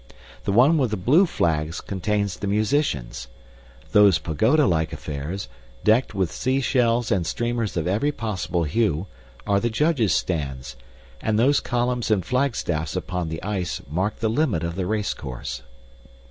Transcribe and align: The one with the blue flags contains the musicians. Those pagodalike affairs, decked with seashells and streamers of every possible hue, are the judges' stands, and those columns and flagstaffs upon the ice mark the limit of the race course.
The 0.45 0.51
one 0.51 0.79
with 0.79 0.89
the 0.89 0.97
blue 0.97 1.27
flags 1.27 1.79
contains 1.79 2.37
the 2.39 2.47
musicians. 2.47 3.27
Those 3.91 4.17
pagodalike 4.17 4.91
affairs, 4.91 5.47
decked 5.83 6.15
with 6.15 6.31
seashells 6.31 7.11
and 7.11 7.23
streamers 7.23 7.77
of 7.77 7.85
every 7.85 8.11
possible 8.11 8.63
hue, 8.63 9.05
are 9.45 9.59
the 9.59 9.69
judges' 9.69 10.15
stands, 10.15 10.75
and 11.21 11.37
those 11.37 11.59
columns 11.59 12.09
and 12.09 12.25
flagstaffs 12.25 12.95
upon 12.95 13.29
the 13.29 13.43
ice 13.43 13.79
mark 13.87 14.21
the 14.21 14.27
limit 14.31 14.63
of 14.63 14.73
the 14.75 14.87
race 14.87 15.13
course. 15.13 15.61